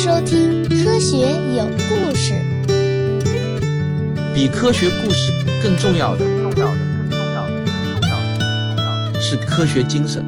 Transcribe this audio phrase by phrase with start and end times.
[0.00, 2.32] 收听《科学有故事》。
[4.34, 5.30] 比科学故事
[5.62, 10.24] 更重要的，重要的，更重要的，更重要的，更重要的是科学精神。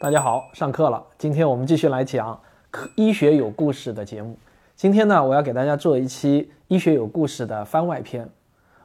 [0.00, 1.04] 大家好，上课了。
[1.18, 2.40] 今天我们继续来讲
[2.70, 4.38] 科医学有故事的节目。
[4.74, 8.26] 今天呢，我要给大家做一期医学有故事的番外篇。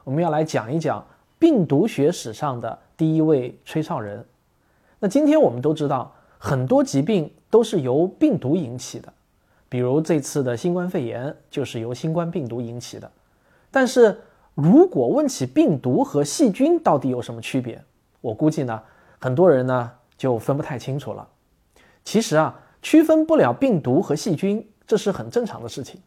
[0.04, 1.02] 我们要来讲一讲
[1.38, 4.22] 病毒学史上的第一位吹哨人。
[5.04, 9.12] 那今天我们都知道，很多疾病都是由病毒引起的，
[9.68, 13.10] 比如这次的新冠肺炎就是由新冠病毒引起的。
[13.72, 14.16] 但是
[14.54, 17.82] 如果问起病毒和细菌到底有什么区别，
[18.20, 18.80] 我估计呢，
[19.18, 21.28] 很多人呢就分不太清楚了。
[22.04, 26.00] 其实啊，区分不了病毒和细菌，这是很正常的事情。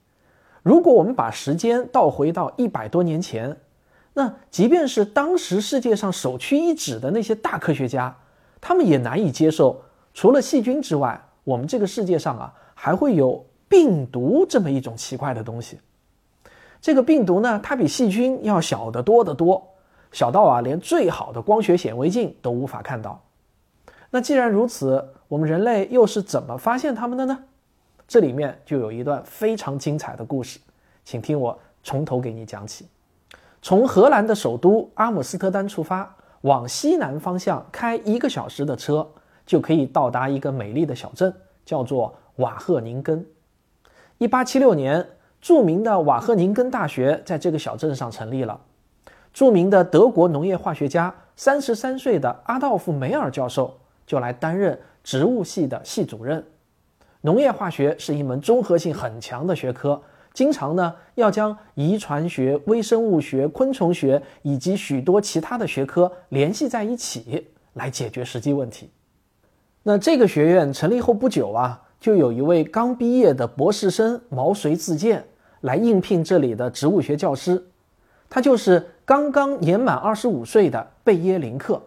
[0.63, 3.57] 如果我们把时间倒回到一百多年前，
[4.13, 8.15] 那即便是当时世界上首屈一指的那些大科学家，
[8.67, 9.79] 他们也难以接受，
[10.11, 15.79] 除了细菌之外，我们这个世界上啊还会有病毒这么一种奇怪的东西。
[16.81, 19.63] 这个病毒呢，它比细菌要小得多得多，
[20.11, 23.21] 小到啊连最好的光学显微镜都无法看到。
[24.09, 27.37] 那既然如此，我们人类又是怎么发现它们的呢？
[28.07, 30.59] 这里面就有一段非常精彩的故事，
[31.03, 32.87] 请听我从头给你讲起。
[33.61, 36.14] 从荷兰的首都阿姆斯特丹出发，
[36.45, 39.07] 往西南方向开一个小时的车，
[39.47, 41.33] 就可以到达一个美丽的小镇，
[41.65, 43.25] 叫做瓦赫宁根。
[44.19, 45.03] 一八七六年，
[45.41, 48.61] 著名的瓦赫宁根大学在这个小镇上成立了。
[49.33, 56.45] 著名的德国农业化学家，三十三岁的阿道夫·梅尔教授就来担任植物系的系主任。
[57.21, 59.99] 农业化学是一门综合性很强的学科。
[60.35, 68.91] 经常呢，要将遗传学、微生物学、昆虫学以及许多其他的学科联系在一起，来解决实际问题。
[69.81, 75.25] 那这个学院成立后不久啊，就有一位刚毕业的博士生毛遂自荐
[75.61, 77.65] 来应聘这里的植物学教师，
[78.29, 81.81] 他就是刚刚年满二十五岁的贝耶林克。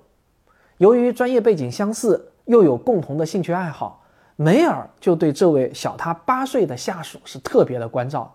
[0.79, 4.03] 由于专业背景相似，又有共同的兴趣爱好，
[4.37, 8.35] 梅尔就对这位小他八岁的下属是特别的关照。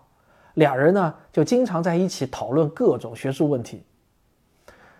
[0.54, 3.82] 俩人呢就经常在一起讨论各种学术问题。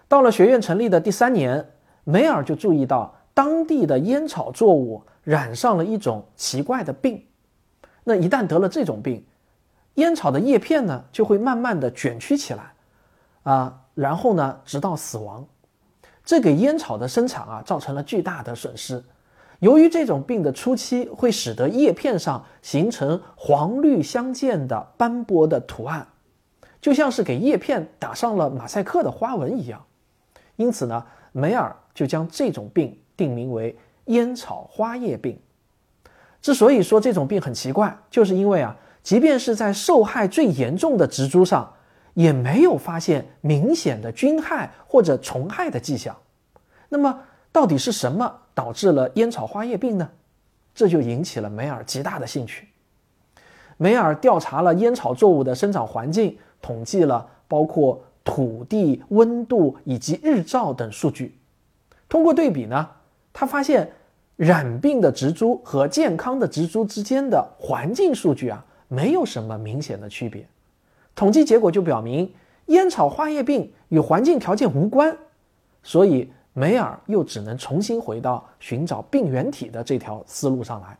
[0.06, 1.66] 到了学院成立的第三年，
[2.04, 7.25] 梅尔就注意到当地的烟草作物染上了一种奇怪的病。
[8.04, 9.25] 那一旦得了这种病，
[9.94, 12.75] 烟草的叶片呢就会慢慢的卷曲起来，
[13.44, 15.47] 啊，然后呢直到死亡。
[16.25, 19.03] 这给烟草的生产啊造成了巨大的损失。
[19.60, 26.06] 由于这种病的初期会使得叶片上形成黄绿相间的斑驳的图案，
[26.81, 29.82] 就像是给叶片打上了马赛克的花纹一样。
[30.56, 33.76] 因此呢，梅尔就将这种病定名为
[34.06, 35.38] 烟草花叶病。
[36.43, 41.72] 之所以说这种病很奇怪，就是因为啊，即便是在受害最严重的植株上，
[42.12, 46.14] 也没有发现明显的菌害或者虫害的迹象。
[46.91, 47.20] 那么，
[47.50, 48.41] 到底是什么？
[48.54, 50.09] 导致了烟草花叶病呢？
[50.75, 52.66] 这就引起了梅尔极大的兴趣。
[53.76, 61.37] 梅尔调查了烟草作物的生长环境，统计了包括土地、温度以及日照等数据。
[62.09, 62.88] 通过对比呢，
[63.32, 63.91] 他发现
[64.37, 70.47] 染病的植株和健康的植株之间的环境数据啊，没有什么明显的区别。
[71.14, 72.32] 统计结果就表明，
[72.66, 75.16] 烟草花叶病与环境条件无关。
[75.82, 76.32] 所以。
[76.54, 80.97] 梅尔又只能重新回到寻找病原体的这条思路上来。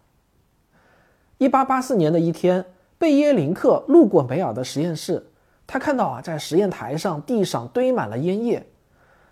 [1.38, 2.65] 一八八四年的一天，
[2.98, 5.25] 贝耶林克路过梅尔的实验室，
[5.66, 8.66] 他看到啊，在实验台上地上堆满了烟叶，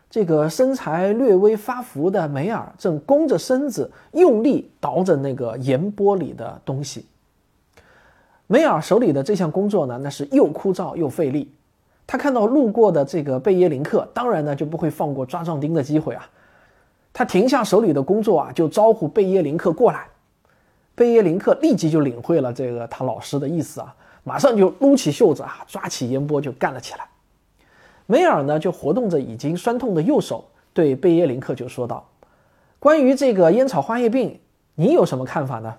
[0.08, 7.06] 这个身材略微发福的梅尔正弓着身子用力捣着那个盐钵里的东西。
[8.46, 11.52] 梅尔手里的这项工作呢，那是又枯燥又费力。
[12.12, 16.28] 他看到路过的这个贝耶林克，当然呢就不会放过抓壮丁的机会啊。
[17.10, 20.08] 他停下手里的工作啊，就招呼贝耶林克过来。
[20.94, 27.08] 贝耶林克立即就领会了这个他老师的意思啊，马上就撸起袖子啊，抓起烟波就干了起来。
[28.04, 30.44] 梅尔呢就活动着已经酸痛的右手，
[30.74, 32.06] 对贝耶林克就说道
[32.78, 34.38] ：“关于这个烟草花叶病，
[34.74, 35.76] 你有什么看法呢？”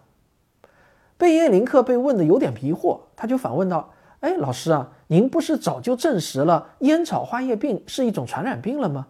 [1.15, 3.91] 贝耶林克被问的有点迷惑，他就反问道。
[4.21, 9.05] 哎，老师啊，您不是早就证实了烟草花叶病是一种传染病了吗？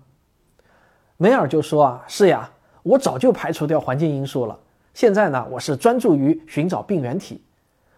[1.15, 2.51] 梅尔就说啊，是呀，
[2.83, 4.59] 我早就排除掉环境因素了。
[4.93, 7.41] 现在呢，我是专注于寻找病原体。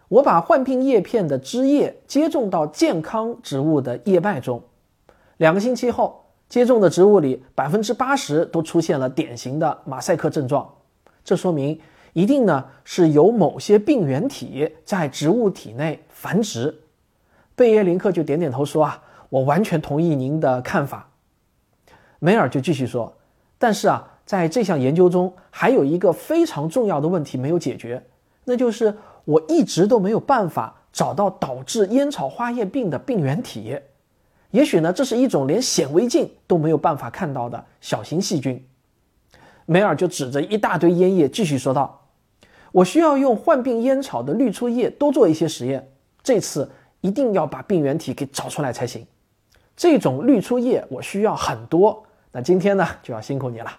[0.08, 4.62] 我把患病叶片的枝叶接种到健康植物的叶脉中，
[5.38, 10.72] 两个星期后，接种的植物里百分之八十都出现了典型的马赛克症状，
[11.24, 11.82] 这说明
[12.14, 16.84] 一定呢是有某些病原体在植物体内繁殖。
[17.56, 21.10] 贝耶林克就点点头说：“啊，我完全同意您的看法。”
[22.20, 23.14] 梅尔就继续说
[23.58, 28.04] ：“但是啊，在这项研究中还有一个非常重要的问题没有解决，
[28.44, 28.94] 那就是
[29.24, 33.80] 我一直都没有办法找到导致烟草花叶病的病原体。
[34.52, 38.66] 也许呢，这是一种连显微镜都没有办法看到的小型细菌。”
[39.68, 42.08] 梅尔就指着一大堆烟叶继续说道
[42.72, 45.92] ：“我需要用患病烟草的滤出液多做一些实验，
[46.22, 46.70] 这次
[47.06, 49.06] 一定要把病原体给找出来才行。
[49.78, 52.04] 这种滤出液我需要很多。”
[52.34, 53.72] 那今天呢，就要辛苦你了。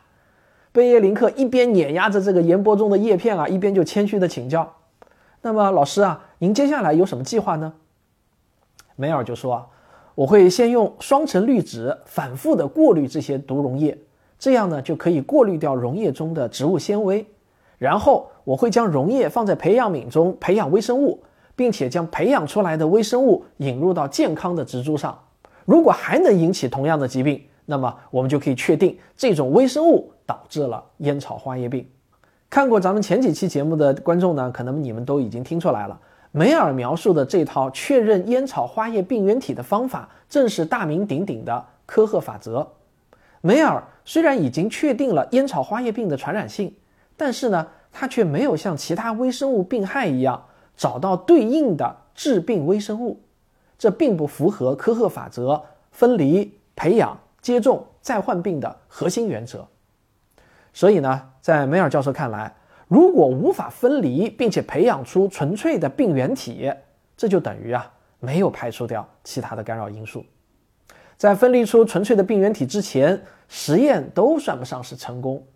[0.71, 4.75] 贝耶林克一边碾压着这个研钵中的叶片啊，一边就谦虚的请教
[5.43, 7.73] ：“那么老师啊，您接下来有什么计划呢？”
[8.95, 9.69] 梅尔就说
[10.15, 13.99] ：“我会先用双层滤纸反复的过滤这些毒溶液，
[14.39, 17.27] 这样呢就可以过滤掉溶液中的植物纤维。
[17.79, 21.23] 然后我会将溶液放在培养皿中培养微生物，
[21.57, 25.19] 并且将培养出来的微生物引入到健康的植株上。
[25.65, 31.85] 如果还能引起同样的疾病，那么我们就可以确定这种微生物导致了烟草花叶病。
[32.49, 35.99] 看过咱们前几期节目的观众呢，可能你们都已经听出来了。
[36.31, 42.65] 梅尔描述的这套确认烟草花叶病原体的方法，正是大名鼎鼎的科赫法则。
[43.41, 46.73] 梅尔虽然已经确定了烟草花叶病的传染性，
[47.17, 50.41] 但是呢，他却没有像其他微生物病害一样
[50.77, 53.21] 找到对应的致病微生物，
[53.79, 57.19] 这并不符合科赫法则分离培养。
[57.43, 59.65] 接种再患病的核心原则，
[60.73, 62.53] 所以呢，在梅尔教授看来，
[62.89, 66.73] 如果无法分离并且培养出纯粹的病原体，
[67.17, 70.25] 这就等于啊没有排除掉其他的干扰因素。
[71.17, 75.47] 在分离出纯粹的病原体之前，实验都算不上是成功。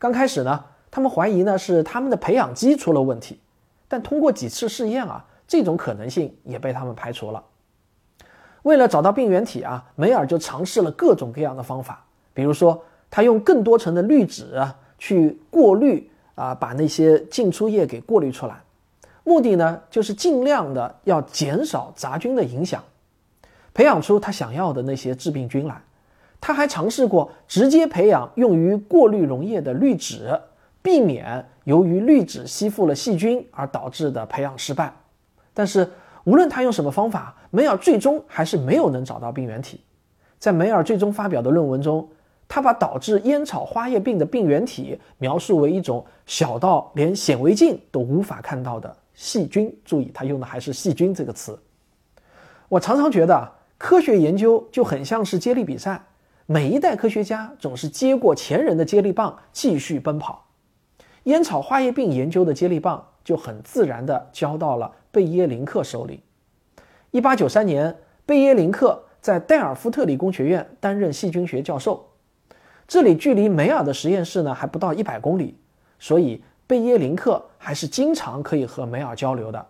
[0.00, 3.38] 刚开始呢，他们怀疑呢是他们的培养基出了问题，
[3.88, 7.42] 但通过几次试验啊，这种可能性也被他们排除了。
[8.62, 14.60] 为了找到病原体啊，梅尔就尝试了各种各样的方法，比如说他用更多层的滤纸
[14.98, 18.62] 去过滤啊，把那些进出液给过滤出来，
[19.22, 22.82] 目的呢就是尽量的要减少杂菌的影响，
[23.74, 25.80] 培养出他想要的那些致病菌来。
[26.40, 30.40] 他还尝试过直接培养用于过滤溶液的滤纸，
[30.82, 34.94] 避免由于滤纸吸附了细菌而导致的培养失败，
[35.52, 35.90] 但是。
[36.26, 39.82] 无论他用什么方法，梅尔最终还是没有能找到病原体。
[40.38, 42.08] 在梅尔最终发表的论文中，
[42.48, 49.70] 他把导致烟草花叶病的病原体描述为一种小到连显微镜都无法看到的细菌。
[49.84, 51.62] 注意，他用的还是“细菌”这个词。
[52.70, 56.02] 我常常觉得，科学研究就很像是接力比赛，
[56.46, 60.43] 每一代科学家总是接过前人的接力棒继续奔跑。
[61.24, 64.92] 烟草花叶病研究的接力棒就很自然地交到了。
[65.10, 66.22] 贝耶林克手里。
[67.10, 72.10] 一八九三年，贝耶林克在戴尔夫特理工学院担任细菌学教授。
[72.86, 75.56] 这里距离梅尔的实验室呢还不到一百公里，
[75.98, 79.66] 所以贝耶林克还是经常可以和梅尔交流的。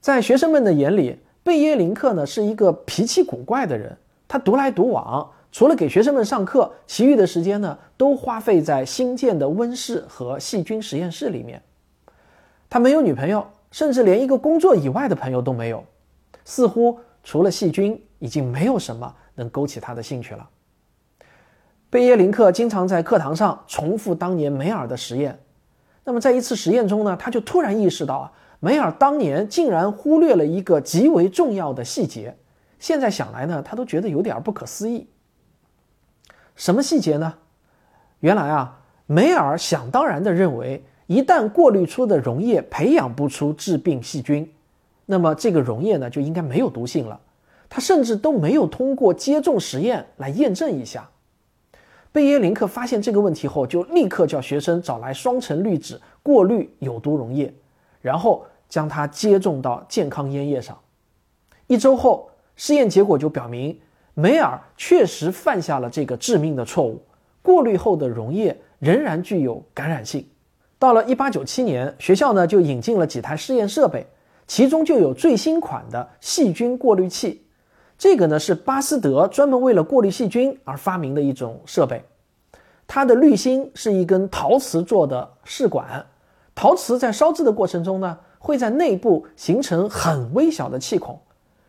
[0.00, 3.96] 在学生们的眼里，贝耶林克呢是一个脾气古怪的人。
[4.26, 11.62] 他独来独往，除了给学生们上课，其余的时间呢都花费在新建的温室和细菌实验室里面。
[12.68, 13.46] 他没有女朋友。
[13.74, 15.82] 甚至连一个工作以外的朋友都没有，
[16.44, 20.48] 似乎除了细菌，已经没有什么能勾起他的兴趣了。
[21.90, 25.36] 贝耶林克经常在课堂上重复当年梅尔的实验。
[26.04, 32.36] 那么在一次实验中呢，他就突然意识到啊，梅尔当年竟然忽略了一个极为重要的细节。
[32.78, 35.08] 现在想来呢，他都觉得有点不可思议。
[36.56, 37.34] 什么细节呢？
[38.20, 40.84] 原来啊，梅尔想当然的认为。
[41.06, 44.50] 一旦过滤出的溶液培养不出致病细菌，
[45.04, 47.20] 那么这个溶液呢就应该没有毒性了。
[47.68, 51.06] 他甚至都没有通过接种实验来验证一下。
[52.10, 57.52] 贝耶林克发现这个问题后，就立刻叫学生找来双层滤纸过滤有毒溶液，
[58.00, 60.78] 然后将它接种到健康烟叶上。
[61.66, 63.78] 一周后，试验结果就表明，
[64.14, 67.02] 梅尔确实犯下了这个致命的错误：
[67.42, 70.24] 过滤后的溶液仍然具有感染性。
[70.78, 74.06] 到了一八九七年，学校呢就引进了几台试验设备，
[74.46, 77.44] 其中就有最新款的细菌过滤器。
[77.98, 82.04] 这个呢是巴斯德专门为了过滤细菌而发明的一种设备。
[82.86, 86.04] 它的滤芯是一根陶瓷做的试管，
[86.54, 91.18] 陶瓷在烧制的过程中呢会在内部形成很微小的气孔，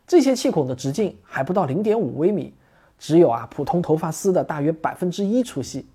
[0.07, 2.53] 这些气孔的直径还不到零点五微米，
[2.99, 5.85] 只有啊普通头发丝的大约百分之一粗细，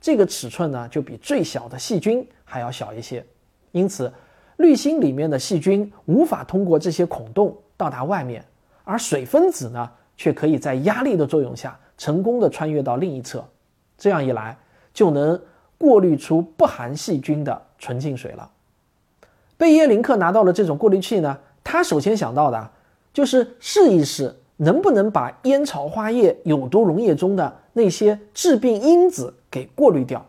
[0.00, 3.24] 这个尺寸呢就比最小的细菌还要小一些，
[3.72, 4.12] 因此
[4.56, 8.44] 滤芯里面的细菌无法通过这些孔洞到达外面，
[8.84, 13.46] 而水分子呢却可以在压力的作用下成功的穿越到另一侧，
[13.98, 14.56] 这样一来
[14.94, 15.40] 就能
[15.76, 18.50] 过滤出不含细菌的纯净水了。
[19.56, 22.70] 贝耶林克拿到了这种过滤器呢，他首先想到的
[23.12, 24.36] 就是试一试。
[24.58, 30.24] 能不能把烟草花叶有毒溶液中的那些致病因子给过滤掉？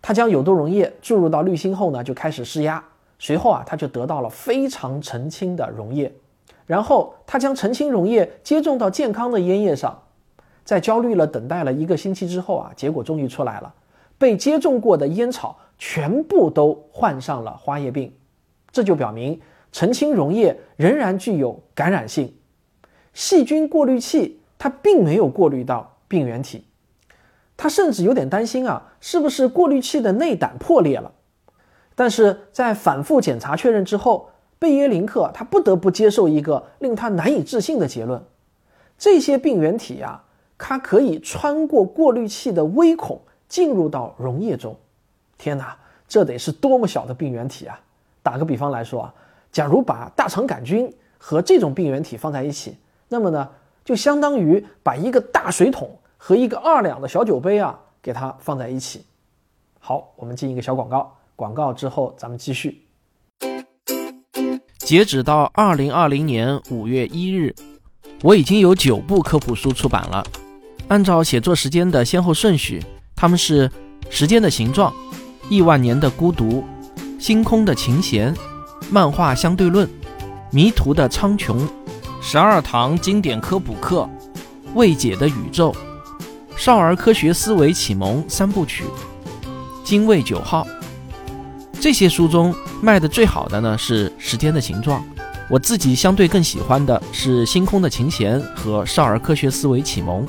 [0.00, 2.84] 他将有毒溶液注入到滤芯后呢，就开始施压。
[3.18, 6.12] 随后啊，他就得到了非常澄清的溶液。
[6.66, 10.00] 然后他将澄清溶液接种到健康的烟叶上，
[10.62, 13.74] 在焦虑了等待了一个星期之后啊，结果终于出来了。
[14.18, 18.12] 被接种过的烟草全部都患上了花叶病，
[18.70, 19.40] 这就表明
[19.76, 22.34] 澄清溶液仍然具有感染性。
[23.12, 26.64] 细菌过滤器它并没有过滤到病原体，
[27.58, 31.12] 他甚至有点担心啊，是不是过滤器的内胆破裂了？
[31.94, 38.24] 但是在反复检查确认之后，贝耶林克他不得不接受一个令他难以置信的结论：
[38.96, 40.22] 这些病原体呀，
[40.56, 44.74] 它可以穿过过滤器的微孔进入到溶液中。
[45.36, 45.76] 天哪，
[46.08, 47.78] 这得是多么小的病原体啊！
[48.22, 49.14] 打个比方来说啊，
[49.56, 52.76] 假如把大肠杆菌和这种病原体放在一起。
[53.08, 53.48] 那么呢，
[53.86, 59.06] 就相当于把一个大水桶和一个二两的小酒杯啊，给它放在一起。
[59.78, 62.82] 好，我们进一个小广告，广告之后咱们继续。
[64.76, 67.54] 截止到二零二零年五月一日，
[68.22, 70.22] 我已经有九部科普书出版了。
[70.88, 72.84] 按照写作时间的先后顺序，
[73.14, 73.66] 他们是
[74.10, 74.92] 《时间的形状》
[75.48, 76.44] 《亿万年的孤独》
[77.18, 78.34] 《星空的琴弦》
[78.90, 79.86] 《漫画相对论》
[80.50, 81.54] 《迷途的苍穹》。
[82.20, 84.08] 十二堂经典科普课，
[84.74, 85.72] 《未解的宇宙》，
[86.56, 88.84] 《少儿科学思维启蒙三部曲》，
[89.84, 90.64] 《精卫九号》。
[91.80, 95.00] 这些书中卖的最好的呢是《时间的形状》，
[95.48, 100.26] 我自己相对更喜欢的是《星空的琴弦》和《少儿科学思维启蒙》。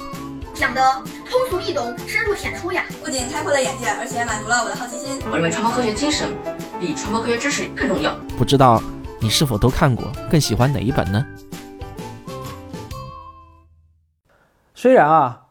[0.53, 0.81] 讲的
[1.29, 5.19] 通俗易懂，深入浅出呀，不仅开阔了眼界，而且满足了我的好奇心。
[5.31, 6.27] 我认为传播科学精神
[6.79, 8.15] 比传播科学知识更重要。
[8.37, 8.81] 不知道
[9.19, 10.05] 你是否都看过？
[10.29, 11.25] 更喜欢哪一本呢？
[14.75, 15.45] 虽然啊，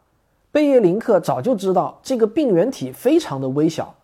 [0.53, 3.95] 贝叶林克早就知道这个病原体非常的微小，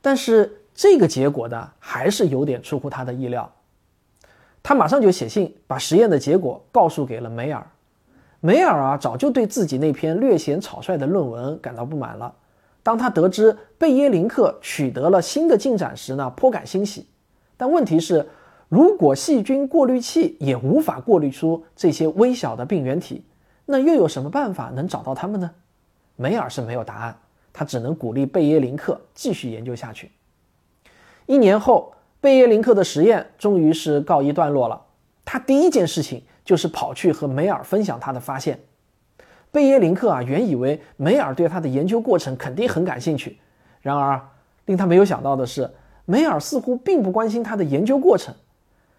[0.00, 3.50] 但是这个结果呢，还是有点出乎他的意料。
[4.62, 7.66] 他马上就写信把实验的结果告诉给了梅尔。
[8.40, 12.32] 梅尔啊，早就对自己那篇略显草率的论文感到不满了。
[12.88, 17.06] 当他得知贝耶林克取得了新的进展时呢，颇感欣喜。
[17.58, 18.26] 但问题是，
[18.70, 23.22] 如果细菌过滤器也无法过滤出这些微小的病原体，
[23.66, 25.50] 那又有什么办法能找到他们呢？
[26.16, 27.14] 梅尔是没有答案，
[27.52, 30.10] 他只能鼓励贝耶林克继续研究下去。
[31.26, 31.92] 一年后，
[32.22, 34.80] 贝耶林克的实验终于是告一段落了。
[35.26, 38.58] 他第一件事情就是跑去和梅尔分享他的发现。
[39.50, 43.38] 贝耶林克啊，原以为梅尔对他的研究过程肯定很感兴趣，
[43.80, 44.20] 然而
[44.66, 45.70] 令他没有想到的是，
[46.04, 48.34] 梅尔似乎并不关心他的研究过程，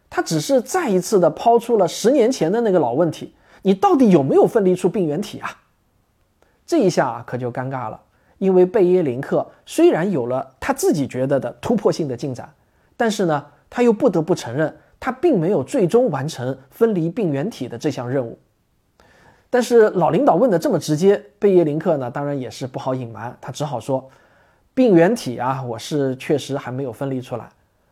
[0.10, 3.34] 他只是再一次的抛出了十年前的那个老问题。
[3.62, 5.50] 你到底有没有分离出病原体啊？
[6.66, 8.00] 这一下可就尴尬了，
[8.38, 12.52] 因为贝耶林克虽然有了他自己觉得的突破性的进展，
[12.96, 18.40] 但是呢，他又不得不承认，他并没有最终完成分离病原体的这项任务。
[19.50, 24.10] 但是老领导问的这么直接，贝叶林克呢，当然也是不好隐瞒，他只好说，
[24.74, 27.50] 病原体啊，我是确实还没有分离出来，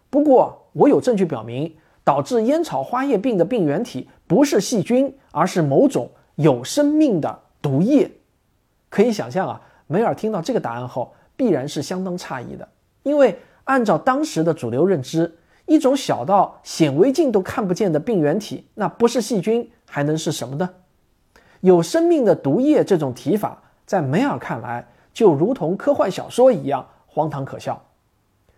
[0.10, 1.74] 不过我有证据表明。
[2.08, 8.10] 导致烟草花叶病的病原体不是细菌，而是某种有生命的毒液。
[8.88, 12.66] 可以想象啊，梅尔听到这个答案后，必然是相当诧异的，
[13.04, 15.30] 因为按照当时的主流认知，
[15.66, 20.70] 一种小到显微镜都看不见的病原体，那不是细菌还能是什么呢？
[21.68, 27.82] 有生命的毒液这种提法，在梅尔看来，就如同科幻小说一样荒唐可笑。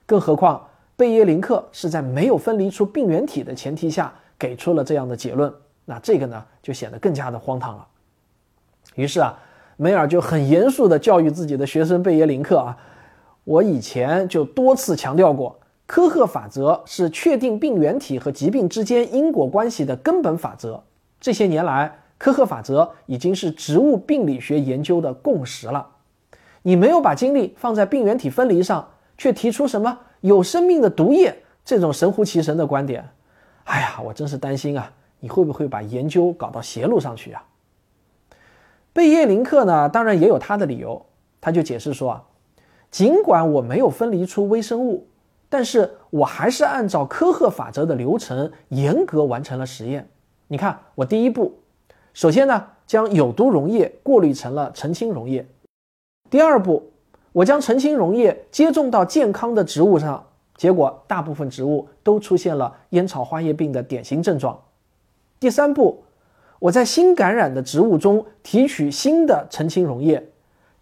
[0.06, 0.66] 更何况。
[0.96, 5.50] 贝耶林克是在没有分离出病原体的前提下给出了这样的结论，
[5.86, 7.88] 那这个呢就显得更加的荒唐了。
[8.96, 9.40] 于是啊，
[9.78, 12.78] 梅尔就很严肃地教育自己的学生贝耶林克啊，
[13.46, 20.84] 我以前就多次强调过，科赫法则是确定病原体和疾病之间因果关系的根本法则。
[21.22, 25.88] 这些年来，科赫法则已经是植物病理学研究的共识了。
[26.62, 29.98] 你没有把精力放在病原体分离上，却提出什么？
[30.22, 33.10] 有生命的毒液，这种神乎其神的观点，
[33.64, 34.92] 哎呀，我真是担心啊！
[35.22, 37.44] 你会不会把研究搞到邪路上去啊？
[38.92, 41.06] 贝叶林克呢，当然也有他的理由，
[41.40, 42.24] 他就解释说啊，
[42.92, 45.08] 尽管我没有分离出微生物，
[45.48, 50.10] 但是我还是按照科赫法则的流程严格完成了实验。
[50.48, 51.59] 你看，我第一步，
[52.20, 55.42] 首先呢，将有毒溶液过滤成了澄清溶液；
[56.30, 56.92] 第二步，
[57.32, 64.54] 我将澄清溶液接种到健康的植物上，结果大部分植物都出现了烟草花叶病的典型症状；
[65.40, 66.04] 第三步。
[66.60, 70.28] 我在新感染的植物中提取新的澄清溶液，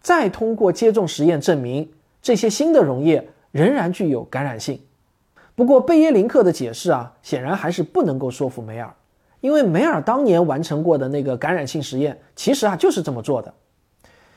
[0.00, 1.88] 再通过接种实验证明
[2.20, 4.80] 这些新的溶液仍然具有感染性。
[5.54, 8.92] 不过贝耶林克的解释啊，显然还是不能够说服梅尔，
[9.40, 13.52] 因为梅尔当年完成过的那个感染性实验，其实啊就是这么做的。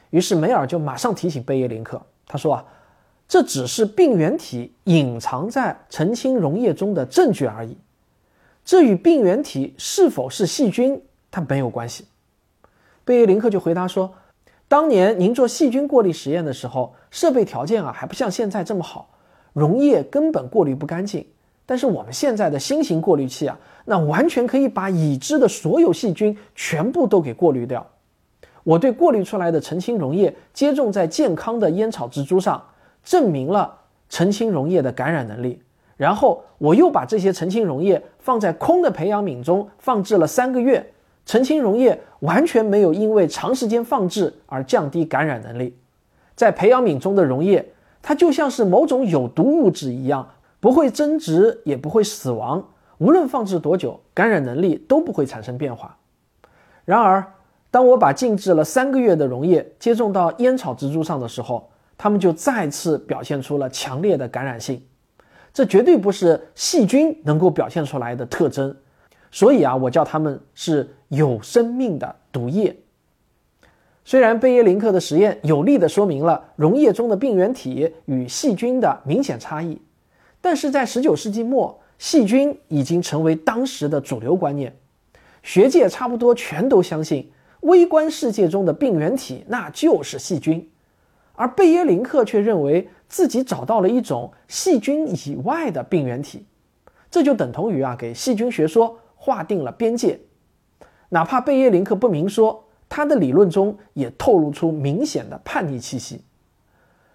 [0.10, 2.66] 于是梅尔就马上提醒贝叶林克，他说啊，
[3.28, 7.78] 这只是病原体隐藏在澄清溶液中的证据而已，
[8.66, 11.02] 这与病原体是否是细菌。
[11.34, 12.06] 它没有关系，
[13.06, 14.14] 贝叶林克就回答说
[14.68, 19.10] ：“当年您做细菌过滤实验的时候，设备条件啊还不像现在这么好，
[19.54, 21.26] 溶液根本过滤不干净。
[21.66, 27.86] 但是我们现在的新型过滤器啊，那完全可以把已知的所有细菌全部都给过滤掉。
[28.64, 32.64] 我对过滤出来的澄清溶液接种在健康的烟草植株上，
[33.04, 33.78] 证明了
[34.10, 35.62] 澄清溶液的感染能力。
[35.98, 40.86] 然后我又把这些澄清溶液放在空的培养皿中放置了三个月。”
[41.24, 45.78] 澄清溶液完全没有因为长时间放置而降低感染能力，
[46.36, 47.64] 在培养皿中的溶液，
[48.02, 50.28] 它就像是某种有毒物质一样，
[50.62, 52.66] 不会增殖，也不会死亡。
[53.00, 55.98] 无论放置多久，感染能力都不会产生变化。
[56.86, 57.34] 然而，
[57.70, 64.82] 当我把静置了三个月的溶液接种到烟草植株上的时候，它们就再次表现出了强烈的感染性。
[65.52, 68.74] 这绝对不是细菌能够表现出来的特征。
[69.32, 72.76] 所以啊，我叫它们是有生命的毒液。
[74.04, 79.82] 虽然贝耶林克的实验有力地说明了溶液中的病原体与细菌的明显差异，
[80.42, 84.76] 但是在19世纪末，细菌已经成为当时的主流观念。
[85.44, 90.70] 学界差不多全都相信，微观世界中的病原体那就是细菌，
[91.34, 96.46] 而贝耶林克却认为自己找到了一种细菌以外的病原体，
[97.10, 98.98] 这就等同于啊，给细菌学说。
[99.24, 100.20] 划定了边界，
[101.10, 106.24] 哪怕贝叶林克不明说，他的理论中也透露出明显的叛逆气息。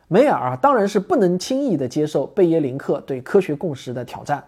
[0.09, 4.43] 梅尔啊，当然是不能轻易的接受贝叶林克对科学共识的挑战，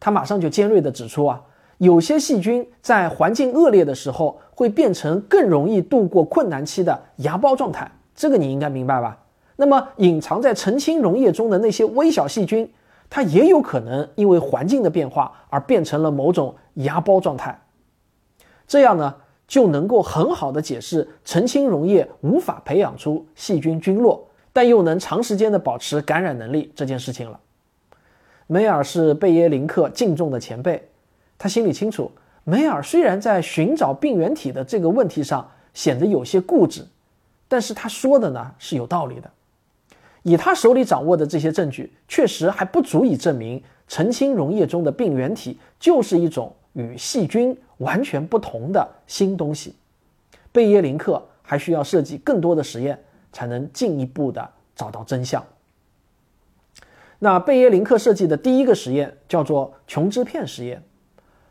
[0.00, 1.40] 他马上就尖锐的指出啊，
[1.78, 9.18] 有些细菌在环境恶劣的时候会变成更容易度过困难期的芽孢状态，这个你应该明白吧？
[9.56, 12.70] 那么隐藏在澄清溶液中的那些微小细菌。
[13.14, 17.60] 它也有可能因为环境的变化而变成了某种芽孢状态，
[18.66, 19.14] 这样呢
[19.46, 27.40] 就能够很好的解释澄清溶液无法培养出细菌菌落，但又能长时间的保持感染能力这件事情了。
[28.46, 30.82] 梅尔是贝耶林克敬重的前辈，
[31.38, 32.10] 他心里清楚，
[32.44, 36.86] 梅尔虽然在寻找病原体的这个问题上显得有些固执，
[37.48, 39.30] 但是他说的呢是有道理的。
[40.22, 49.74] 以他手里掌握的这些证据，确实还不足以证明澄清溶液中的病原体就是一种与细菌完全不同的新东西。
[50.52, 55.42] 贝耶林克还需要设计更多的实验，才能进一步的找到真相。
[57.18, 60.82] 那贝耶林克设计的第一个实验叫做琼脂片实验。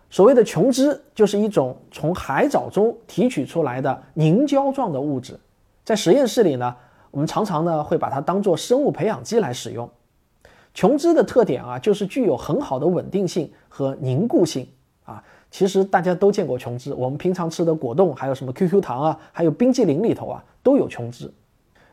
[0.10, 5.40] 所谓的琼脂，就是一种从海藻中提取出来的凝胶状的物质，
[5.84, 6.76] 在实验室里呢。
[7.12, 9.90] 我们常常呢会把它当做生物培养基来使用。
[10.74, 14.66] 琼脂的特点啊，就是具有很好的稳定性和凝固性
[15.04, 15.22] 啊。
[15.50, 21.30] 其实大家都见过琼脂，我们平常吃的果冻，还有什么 QQ 糖啊，还有冰激凌里头啊，都有琼脂。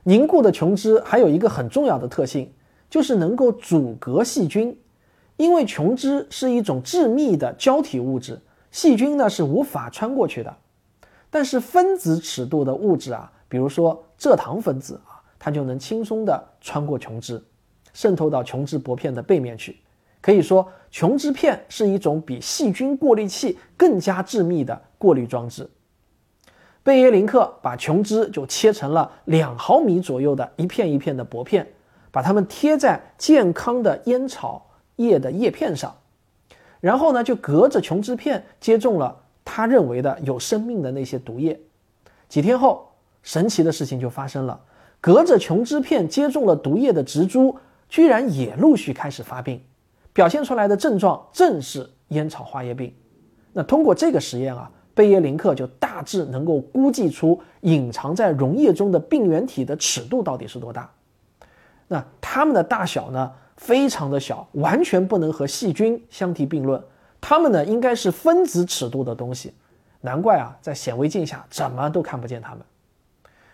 [0.08, 2.50] 凝固的琼脂还有一个很重要的特性，
[2.88, 4.74] 就是能够阻隔细菌。
[5.36, 8.40] 因为琼脂是一种致密的胶体物质，
[8.70, 10.56] 细菌呢是无法穿过去的。
[11.28, 15.20] 但是分子尺度的物质啊，比如说蔗糖分子啊。
[15.38, 17.40] 它就能轻松地穿过琼脂，
[17.92, 19.78] 渗透到琼脂薄片的背面去。
[20.20, 25.68] 可以说，琼脂片是一种比细菌过滤器更加致密的过滤装置。
[26.82, 31.66] 贝耶林克把琼脂就切成了两毫米左右的一片一片的薄片，
[32.10, 35.94] 把它们贴在健康的烟草叶的叶片上，
[36.80, 41.60] 然后呢，就隔着琼脂片接种了他认为的有生命的那些毒液。
[42.28, 42.90] 几天后，
[43.22, 44.60] 神奇的事情就发生了。
[45.00, 47.56] 隔着琼脂片接种了毒液的植株，
[47.88, 49.62] 居然也陆续开始发病，
[50.12, 52.92] 表现出来的症状正是烟草花叶病。
[53.52, 60.90] 那通过这个实验啊，贝耶林克就大致能够估计出隐藏在溶液中的病原体的尺度到底是多大。
[61.86, 66.82] 那它们的大小呢，非常的小，完全不能和细菌相提并论。
[67.20, 69.54] 它们呢，应该是分子尺度的东西。
[70.00, 72.62] 难怪啊，在显微镜下怎么都看不见它们。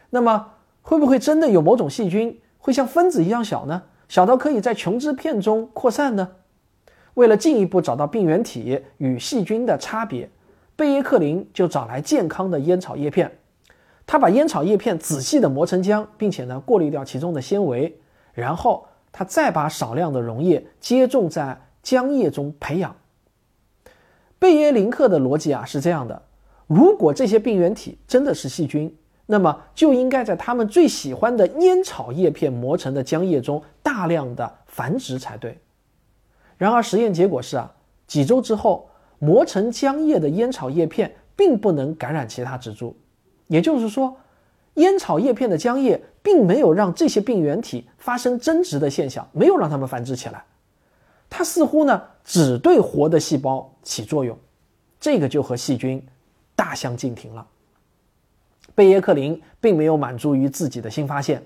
[0.09, 0.47] 那么，
[0.81, 3.83] 会不会真的有某种细菌会像分子一样小呢？
[4.09, 6.31] 小到可以在琼脂片中扩散呢？
[7.13, 10.31] 为了进一步找到病原体与细菌的差别，
[10.77, 13.39] 贝耶克林就找来健康的烟草叶片，
[14.07, 17.97] 他把烟草叶片仔细的磨成浆，并且呢过滤掉其中的纤维，
[18.33, 22.97] 然后他再把少量的溶液接种在浆液中培养。
[24.39, 26.23] 贝耶林克的逻辑啊是这样的：
[26.67, 28.95] 如果这些病原体真的是细菌，
[29.27, 35.59] 那么就应该在他们最喜欢的烟草叶片磨成的浆液中大量的繁殖才对。
[36.59, 37.73] 然而，实验结果是啊，
[38.07, 38.89] 几周之后，
[39.25, 42.95] 磨成浆液的烟草叶片并不能感染其他植株，
[43.47, 44.15] 也就是说，
[44.75, 50.45] 烟草叶片的浆液并没有让这些病原体发生增殖的现象，没有让它们繁殖起来。
[51.31, 54.39] 它似乎呢，只对活的细胞起作用，
[55.01, 56.05] 这个就和细菌
[56.55, 57.47] 大相径庭了。
[58.75, 61.43] 贝耶克林并没有满足于自己的新发现，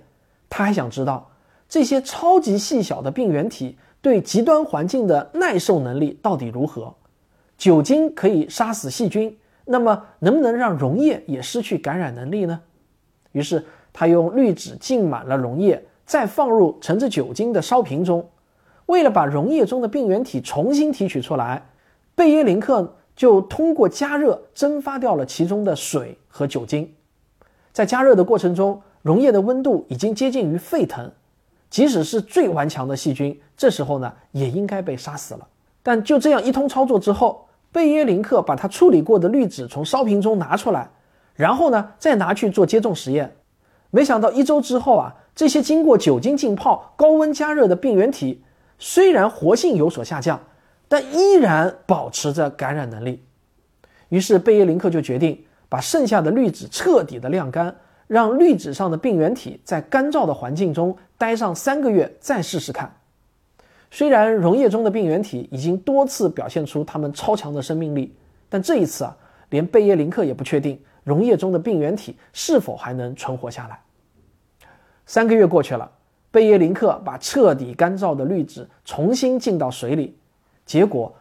[0.51, 1.31] 他还想知道
[1.69, 3.79] 这些超级细小的病原体。
[4.01, 6.95] 对极端环境的耐受能力到底如何？
[7.59, 12.61] 酒精可以杀死细菌，那么能不能让溶液也失去感染能力呢？
[13.33, 18.27] 于是他用滤纸浸满了溶液，再放入盛着酒精的烧瓶中。
[18.87, 21.68] 为了把溶液中的病原体重新提取出来，
[22.14, 26.94] 贝耶林克就通过加热蒸发掉了其中的水和酒精。
[27.73, 31.11] 在加热的过程中，溶液的温度已经接近于沸腾。
[31.68, 35.47] 即使是最顽强的细菌，这时候呢也应该被杀死了。
[35.83, 40.91] 但就这样一通操作之后，贝耶林克把他处理过的滤纸从烧瓶中拿出来，
[41.35, 43.37] 然后呢再拿去做接种实验。
[43.91, 48.43] 没想到一周之后啊，这些经过酒精浸泡、高温加热的病原体，
[48.79, 50.41] 虽然活性有所下降，
[50.89, 53.23] 但依然保持着感染能力。
[54.09, 57.77] 于是贝耶林克就决定把剩下的滤纸彻底的晾干。
[58.07, 62.91] 让滤纸上的病原体在干燥的环境中待上三个月，再试试看。
[63.90, 68.14] 虽然溶液中的病原体已经多次表现出它们超强的生命力，
[68.48, 69.16] 但这一次啊，
[69.51, 73.81] 连贝耶林克也不确定溶液中的病原体是否还能存活下来。
[75.07, 75.90] 三个月过去了，
[76.31, 80.16] 贝耶林克把彻底干燥的滤纸重新浸到水里，
[80.66, 81.14] 结果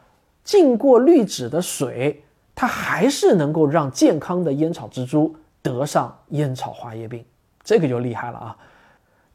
[0.43, 5.35] 浸过滤纸的水，它还是能够让健康的烟草蜘蛛。
[5.63, 7.25] 得上烟草花叶病，
[7.61, 8.57] 这个就厉害了啊！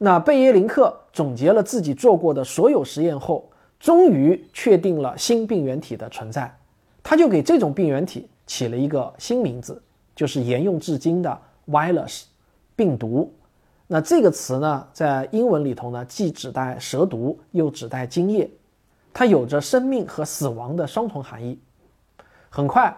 [0.04, 6.52] 那贝耶林克总结了自己做过的所有实验后，终于确定了新病原体的存在。
[7.04, 9.80] 他就给这种病原体起了一个新名字，
[10.16, 11.38] 就是沿用至今的
[11.68, 12.24] virus
[12.74, 13.32] 病毒。
[13.86, 18.50] 那这个词呢，在英文里头呢，既指代蛇毒，又指代精液，
[19.14, 21.56] 它有着生命和死亡的双重含义。
[22.50, 22.92] 很快，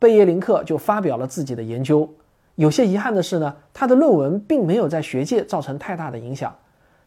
[0.00, 2.12] 贝耶林克就发表了自己的研究。
[2.58, 6.52] 有些遗憾的是呢，他的论文并没有在学界造成太大的影响。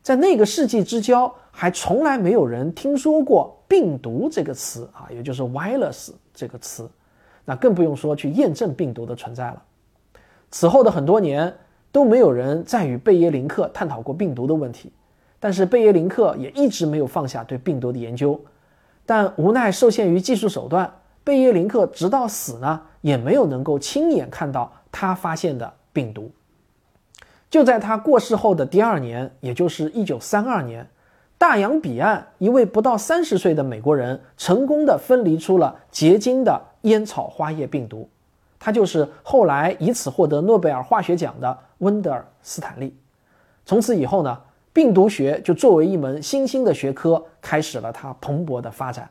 [0.02, 6.90] 在那个世纪之交，还从来没有人听说过“病毒”这个词啊，也就是 “virus” 这个词。
[7.44, 9.62] 那更不用说去验证病毒的存在了。
[10.52, 11.54] 此后的很多年
[11.92, 14.90] 都没有人再与贝耶林克探讨过病毒的问题。
[15.38, 18.40] 但是贝耶林克也一直没有放下对病毒的研究。
[19.06, 20.90] 但无奈受限于技术手段，
[21.26, 24.72] 贝耶林克直到死呢，也没有能够亲眼看到。
[24.92, 26.32] 他发现的病毒，
[27.50, 30.88] 就在他过世后的第二年，也就是一九三二年，
[31.38, 38.10] 大洋彼岸一位不到三十岁的美国人成功的分离出了结晶的烟草花叶病毒，
[38.60, 42.96] 他就是后来以此获得诺贝尔化学奖的温德尔·斯坦利。
[43.66, 44.42] 从此以后呢，
[44.74, 49.10] 病毒学就作为一门新兴的学科，开始了它蓬勃的发展。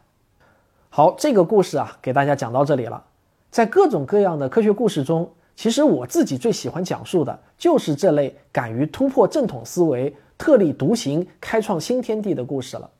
[0.88, 3.05] 好，这个故事啊，给大家讲到这里了。
[3.51, 12.90] 在各种各样的科学故事中，其实我自己最喜欢讲述的就是这类敢于突破正统思维、特立独行、开创新天地的故事了。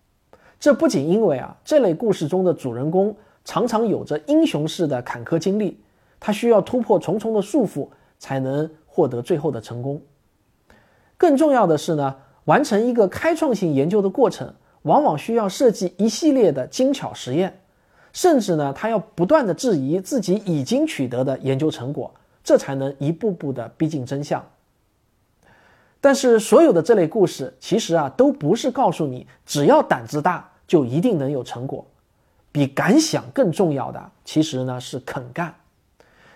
[0.59, 5.81] 这不仅因为啊，这类故事中的主人公常常有着英雄式的坎坷经历，
[6.21, 9.99] 他需要突破重重的束缚才能获得最后的成功。
[11.17, 17.63] 更重要的是呢，完成一个开创性研究的过程，往往需要设计一系列的精巧实验，
[18.13, 22.13] 甚至呢，他要不断的质疑自己已经取得的研究成果。
[22.43, 24.45] 这才能一步步的逼近真相。
[26.01, 31.87] 但是，所有的这类故事其实啊，都不是告诉你只要胆子大就一定能有成果。
[32.53, 35.55] 比敢想更重要的，其实呢是肯干。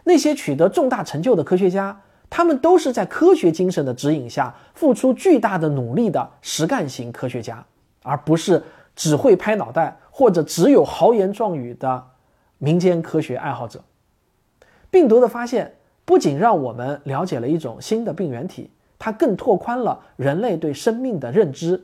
[0.04, 1.98] 那些取得重大成就的科学家，
[2.30, 7.64] 他们都是在科学精神的指引下付出巨大的努力的实干型科学家，
[8.02, 8.62] 而不是
[8.94, 12.06] 只会拍脑袋或者只有豪言壮语的
[12.58, 13.82] 民间科学爱好者。
[14.90, 21.82] 病毒的发现不仅让我们了解了一种新的病原体，它更拓宽了人类对生命的认知。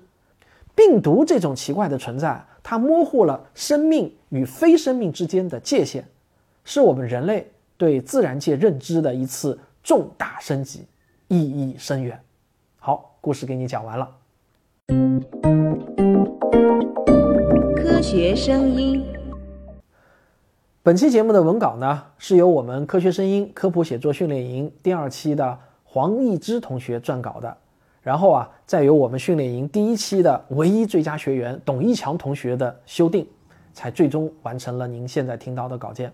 [0.74, 6.04] 病毒这种奇怪的存在，它模糊了生命与非生命之间的界限，
[6.64, 10.87] 是我们人类对自然界认知的一次重大升级，
[11.28, 12.18] 意义深远。
[12.78, 14.09] 好，故事给你讲完了。
[17.76, 19.19] 科学声音。
[20.90, 27.57] 本期节目的文稿呢，是由我们科学声音科普写作训练营第二期的黄义之同学撰稿的，
[28.03, 33.24] 然后啊，再由我们训练营第一期的唯一最佳学员董一强同学的修订，
[33.72, 36.12] 才最终完成了您现在听到的稿件。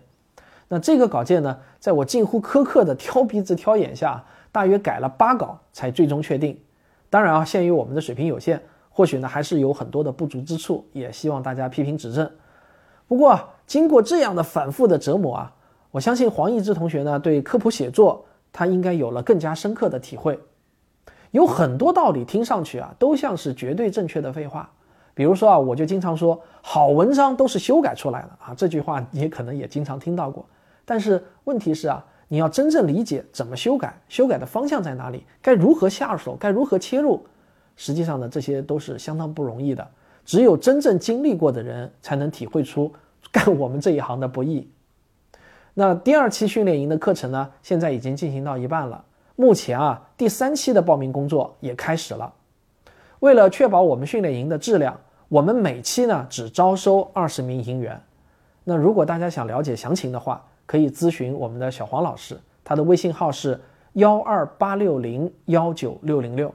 [0.67, 6.55] 那这个稿件呢，在我近乎苛刻的挑鼻子挑眼下，大约改了八稿才最终确定。
[7.09, 8.61] 当然啊，限于我们的水平有限，
[8.91, 12.29] 或许呢还是有很多的不足之处，也希望大家批评指正。
[13.07, 15.53] 不过，经过这样的反复的折磨啊，
[15.91, 20.39] 我相信黄义之同学呢，对科普写作他应该有了更加深刻的体会。
[21.31, 24.67] 有很多道理听上去啊，都像是绝对正确的废话。
[25.13, 30.45] 比如说啊，我就经常说，好文章都是修改出来的啊，这句话也可能也经常听到过。
[30.85, 37.25] 但是问题是啊，你要真正理解怎么修改，修改的方向在哪里，该如何下手，该如何切入，
[37.75, 39.85] 实际上呢，这些都是相当不容易的。
[40.23, 42.91] 只有真正经历过的人，才能体会出
[43.31, 44.69] 干我们这一行的不易。
[45.73, 49.05] 那第二期训练营的课程呢，现在已经进行到一半了。
[49.35, 52.33] 目前啊，第三期的报名工作也开始了。
[53.19, 58.01] 为了确保我们训练营的质量，我们每期呢只招收二十名营员。
[58.63, 63.61] 那如果大家想了解详情的话，可以咨询我们的小黄老师，他的微信号是
[63.93, 66.53] 幺二八六零幺九六零六。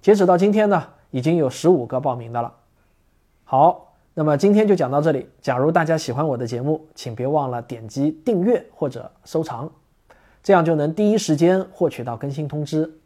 [0.00, 2.52] 截止到今天呢，已经有十五个报名的了。
[3.44, 5.26] 好，那么今天就讲到这里。
[5.40, 9.70] 假如大家喜欢我的节目，请别忘了点击订阅或者收藏，
[10.42, 12.98] 这样就能第一时间获取到更新通知。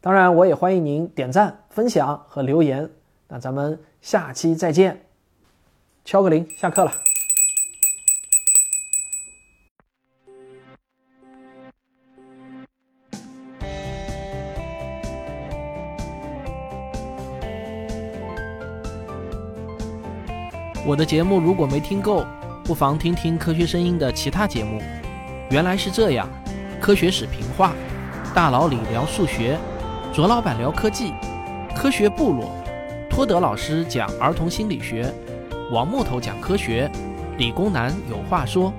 [0.00, 2.88] 当然，我也欢迎您点赞、分享和留言。
[3.28, 5.02] 那咱们下期再见。
[6.04, 6.90] 敲个铃，下课了。
[20.88, 22.24] 我的节目如果没听够，
[22.64, 24.80] 不妨听听科学声音的其他节目。
[25.50, 26.26] 原来是这样，
[26.80, 27.74] 科学史评话，
[28.34, 29.58] 大佬李聊数学，
[30.14, 31.12] 卓老板聊科技，
[31.76, 32.50] 科学部落，
[33.10, 35.12] 托德老师讲儿童心理学，
[35.70, 36.90] 王木头讲科学，
[37.36, 38.72] 理工男有话说。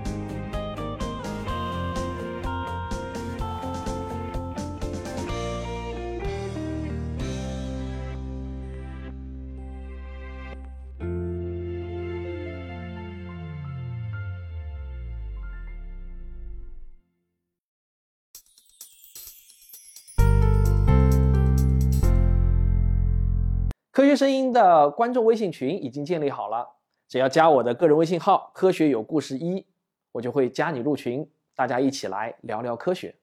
[24.19, 26.67] 声音的观众微信群已经建立好了，
[27.07, 29.65] 只要加我的个人微信号“科学有故事一”，
[30.11, 33.15] 我就会加你入群，大家一起来聊聊科学。